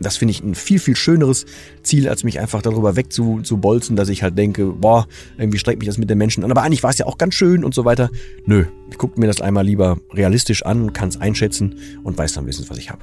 Das 0.00 0.16
finde 0.16 0.32
ich 0.32 0.42
ein 0.42 0.54
viel, 0.54 0.78
viel 0.78 0.96
schöneres 0.96 1.46
Ziel, 1.82 2.08
als 2.08 2.24
mich 2.24 2.40
einfach 2.40 2.62
darüber 2.62 2.96
wegzubolzen, 2.96 3.96
dass 3.96 4.08
ich 4.08 4.22
halt 4.22 4.36
denke, 4.36 4.66
boah, 4.66 5.06
irgendwie 5.38 5.58
strengt 5.58 5.78
mich 5.78 5.86
das 5.86 5.98
mit 5.98 6.10
den 6.10 6.18
Menschen 6.18 6.44
an. 6.44 6.50
Aber 6.50 6.62
eigentlich 6.62 6.82
war 6.82 6.90
es 6.90 6.98
ja 6.98 7.06
auch 7.06 7.16
ganz 7.16 7.34
schön 7.34 7.64
und 7.64 7.74
so 7.74 7.84
weiter. 7.84 8.10
Nö, 8.44 8.66
ich 8.90 8.98
gucke 8.98 9.20
mir 9.20 9.26
das 9.26 9.40
einmal 9.40 9.64
lieber 9.64 9.98
realistisch 10.12 10.64
an, 10.64 10.92
kann 10.92 11.08
es 11.08 11.20
einschätzen 11.20 11.76
und 12.02 12.18
weiß 12.18 12.34
dann 12.34 12.44
wenigstens, 12.44 12.70
was 12.70 12.78
ich 12.78 12.90
habe. 12.90 13.02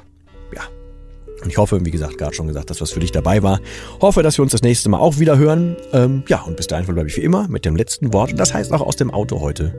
Und 1.41 1.50
ich 1.50 1.57
hoffe, 1.57 1.83
wie 1.83 1.91
gesagt, 1.91 2.17
gerade 2.17 2.33
schon 2.33 2.48
gesagt, 2.48 2.69
dass 2.69 2.81
was 2.81 2.91
für 2.91 3.00
dich 3.00 3.12
dabei 3.12 3.43
war. 3.43 3.60
Hoffe, 4.00 4.24
dass 4.24 4.38
wir 4.38 4.43
uns 4.43 4.51
das 4.51 4.62
nächste 4.62 4.89
Mal 4.89 5.00
auch 5.00 5.19
wieder 5.19 5.38
hören. 5.38 5.75
Ähm, 5.93 6.24
ja, 6.27 6.41
und 6.41 6.57
bis 6.57 6.67
dahin 6.67 6.86
bleibe 6.86 7.07
ich 7.07 7.17
wie 7.17 7.21
immer 7.21 7.48
mit 7.48 7.65
dem 7.65 7.75
letzten 7.75 8.13
Wort. 8.13 8.31
Und 8.31 8.38
das 8.38 8.53
heißt 8.53 8.71
auch 8.71 8.81
aus 8.81 8.95
dem 8.95 9.12
Auto 9.12 9.39
heute. 9.39 9.74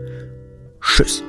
Tschüss. 0.80 1.22